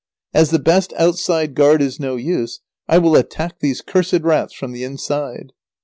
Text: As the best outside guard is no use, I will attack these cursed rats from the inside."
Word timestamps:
As 0.33 0.49
the 0.49 0.57
best 0.57 0.93
outside 0.97 1.53
guard 1.53 1.79
is 1.79 1.99
no 1.99 2.15
use, 2.15 2.61
I 2.87 2.97
will 2.97 3.15
attack 3.15 3.59
these 3.59 3.81
cursed 3.81 4.21
rats 4.23 4.51
from 4.55 4.71
the 4.71 4.83
inside." 4.83 5.51